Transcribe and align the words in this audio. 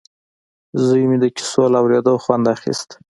زوی 0.85 1.03
مې 1.09 1.17
د 1.23 1.25
کیسو 1.35 1.63
له 1.73 1.77
اورېدو 1.81 2.13
خوند 2.23 2.45
اخیست 2.55 2.89